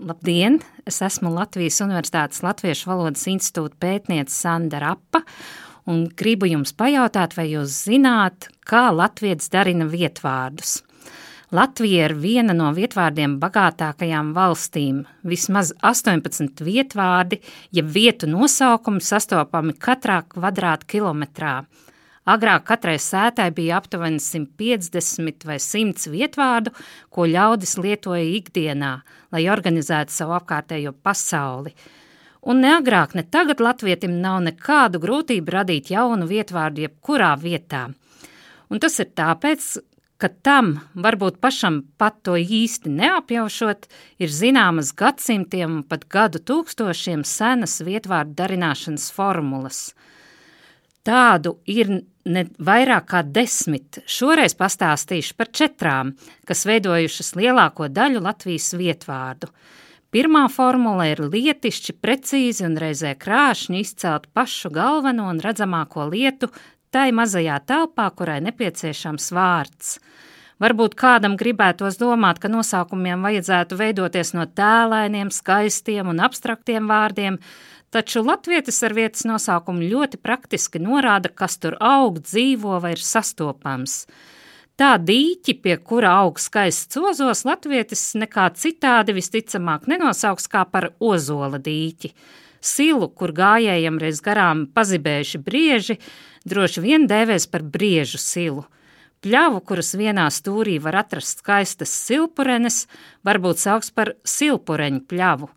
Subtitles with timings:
[0.00, 0.62] Labdien!
[0.88, 5.20] Es esmu Latvijas Universitātes Latviešu valodas institūta pētniece Sandra Rapa,
[5.92, 10.78] un gribu jums pajautāt, vai jūs zināt, kā latvietis darina vietvārdus.
[11.52, 15.02] Latvija ir viena no vietvārdiem bagātākajām valstīm.
[15.26, 17.42] Vismaz 18 vietvārdi,
[17.76, 21.58] ja vietu nosaukumi sastopami katrā kvadrātkilometrā.
[22.28, 26.72] Agrāk katrai sētai bija aptuveni 150 vai 100 vietvārdu,
[27.08, 28.92] ko ļaudis lietoja ikdienā,
[29.32, 31.72] lai organizētu savu apkārtējo pasauli.
[32.40, 37.88] Un ne agrāk, ne tagad latvietim nav nekādu grūtību radīt jaunu vietvārdu jebkurā vietā.
[38.70, 39.66] Un tas ir tāpēc,
[40.20, 43.88] ka tam, varbūt pašam pat to īsti neapjaušot,
[44.20, 49.90] ir zināmas gadsimtiem un pat gadu tūkstošiem senas vietvārdu darināšanas formulas.
[51.06, 51.90] Tādu ir
[52.28, 54.02] ne vairāk kā desmit.
[54.04, 56.14] Šoreiz pastāstīšu par četrām,
[56.48, 59.48] kas veidojušas lielāko daļu Latvijas vietvārdu.
[60.10, 66.50] Pirmā formula ir lietišķi, precīzi un reizē krāšņi izcelt pašu galveno un redzamāko lietu
[66.90, 70.00] tai mazajā telpā, kurai nepieciešams vārds.
[70.60, 77.38] Varbūt kādam gribētos domāt, ka nosaukumiem vajadzētu veidoties no tēlainiem, skaistiem un abstraktiem vārdiem,
[77.90, 84.04] taču latvietis ar vietas nosaukumu ļoti praktiski norāda, kas tur aug, dzīvo vai ir sastopams.
[84.80, 91.60] Tā dīķi, pie kura aug skaists ozos, latvietis nekā citādi visticamāk nenosauks kā par ozola
[91.60, 92.14] dīķi.
[92.64, 95.98] Silu, kur gājējam reiz garām pazibējuši brieži,
[96.48, 98.64] droši vien dēvēs par briežu silu.
[99.20, 102.86] Pļavu, kuras vienā stūrī var atrast skaistas silpurenes,
[103.24, 105.50] varbūt sauks par silpureņu pļavu,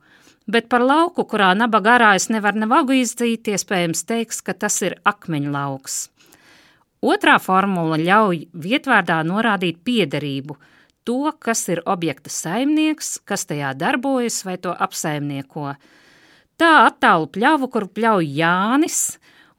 [0.47, 4.97] bet par lauku, kurā naba garājas nevar ne vagu izdzīt, iespējams teiks, ka tas ir
[5.07, 5.97] akmeņu lauks.
[7.03, 10.55] Otrā formula ļauj vietvārdā norādīt piederību,
[11.03, 15.73] to, kas ir objekta saimnieks, kas tajā darbojas vai to apsaimnieko.
[16.55, 18.99] Tā attālu pļavu, kur pļauj Jānis,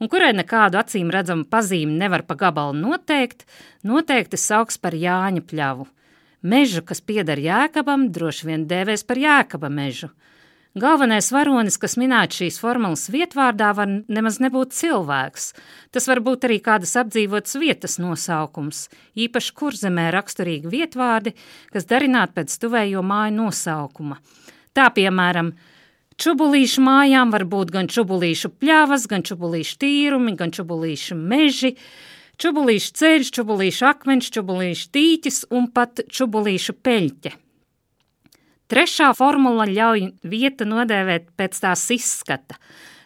[0.00, 3.44] un kurai nekādu acīm redzamu pazīmi nevar pa gabalu noteikt,
[3.84, 5.88] noteikti sauks par Jāņa pļavu.
[6.44, 10.10] Mežu, kas pieder Jēkabam, droši vien dēvēs par Jēkaba mežu.
[10.74, 15.52] Galvenais varonis, kas minēts šīs formulas vietvārdā, var nemaz nebūt cilvēks.
[15.94, 21.34] Tas var būt arī kādas apdzīvotas vietas nosaukums, īpaši kurzemē raksturīgi vietvārdi,
[21.70, 24.18] kas darināti pēc tuvējo māju nosaukuma.
[24.74, 25.52] Tā, piemēram,
[26.18, 31.72] Čubulīšu mājām var būt gan čubulīšu pļavas, gan čubulīšu tīrumi, gan čubulīšu meži,
[32.38, 37.34] čubulīšu ceļš, čubulīšu akmeņš, čubulīšu tīķis un pat čubulīšu peļķe.
[38.72, 42.56] Trešā formula ļauj vietu nodēvēt pēc tās izskata,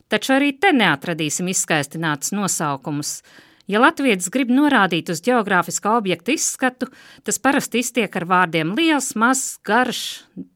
[0.08, 3.18] taču arī te neatradīsim izskaistinātus nosaukumus–
[3.68, 6.86] Ja latvietis grib norādīt uz geogrāfiskā objekta izskatu,
[7.20, 10.00] tas parasti iztiek ar vārdiem liels, mazs, garš,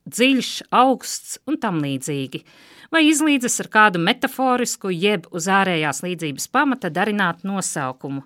[0.08, 2.40] dziļš, augsts un tam līdzīgi,
[2.88, 8.24] vai izlīdzas ar kādu metaforisku jeb uz ārējās līdzības pamata darinātu nosaukumu.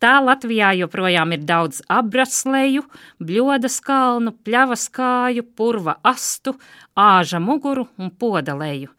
[0.00, 2.86] Tā Latvijā joprojām ir daudz abrasleju,
[3.20, 6.54] bļodas kalnu, pļavas kāju, purva astu,
[6.96, 8.94] āža muguru un podaleju.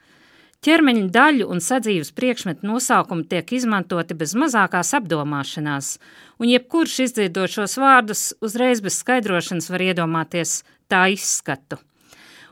[0.62, 5.95] Ķermeņa daļu un sadzīves priekšmetu nosaukumi tiek izmantoti bez mazākās apdomāšanās,
[6.38, 11.79] un jebkurš izdzirdot šos vārdus uzreiz bez skaidrošanas var iedomāties tā izskatu.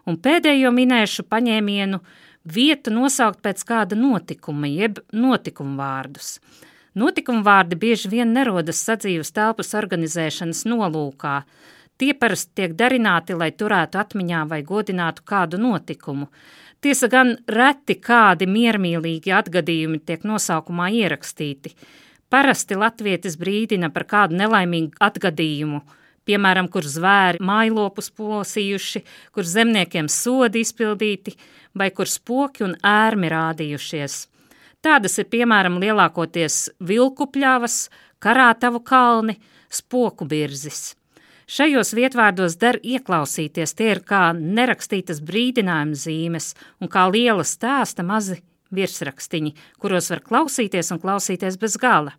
[0.10, 2.02] Un pēdējo minēšu paņēmienu
[2.50, 6.40] vietu nosaukt pēc kāda notikuma, jeb notikumu vārdus.
[6.98, 11.36] Notikumu vārdi bieži vien nerodas sadzīves telpas organizēšanas nolūkā.
[12.00, 16.30] Tie parasti tiek darināti, lai turētu atmiņā vai godinātu kādu notikumu.
[16.82, 21.74] Tiesa gan reti kādi miermīlīgi atgadījumi tiek nosaukumā ierakstīti.
[22.32, 25.82] Parasti latvietis brīdina par kādu nelaimīgu atgadījumu,
[26.30, 29.04] piemēram, kur zvēri mājlopus posījuši,
[29.36, 31.36] kur zemniekiem sodi izpildīti
[31.76, 34.20] vai kur spoki un ērmi rādījušies.
[34.86, 37.90] Tādas ir piemēram lielākoties vilku pļavas,
[38.24, 39.36] karātavu kalni,
[39.70, 40.94] spoku birzis.
[41.50, 48.38] Šajos vietvārdos der ieklausīties, tie ir kā nerakstītas brīdinājuma zīmes un kā liela stāsta mazi
[48.72, 52.14] virsrakstiņi, kuros var klausīties un klausīties bez gala.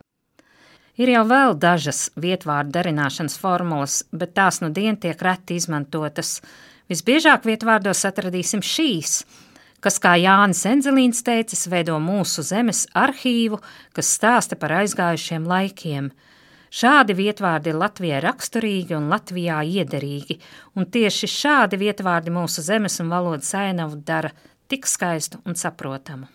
[1.00, 6.40] Ir jau vēl dažas vietvārdu darināšanas formulas, bet tās nu dien tiek reti izmantotas.
[6.90, 9.22] Visbiežāk vietvārdos atradīsim šīs,
[9.80, 13.60] kas, kā Jānis Enzelīns teicis, veido mūsu zemes arhīvu,
[13.96, 16.12] kas stāsta par aizgājušiem laikiem–
[16.70, 20.36] Šādi vietvārdi ir Latvijai raksturīgi un Latvijā iederīgi,
[20.78, 24.30] un tieši šādi vietvārdi mūsu zemes un valodas ainavu dara
[24.70, 26.30] tik skaistu un saprotamu.